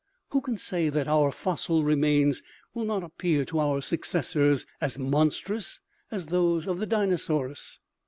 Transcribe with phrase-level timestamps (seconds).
[0.29, 2.41] Who can say that our fossil remains
[2.73, 7.77] will not appear to our successors as monstrous as those of the dinosaurus